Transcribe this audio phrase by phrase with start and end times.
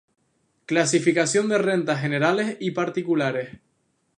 [0.65, 3.59] Clasificación de rentas generales y particulares.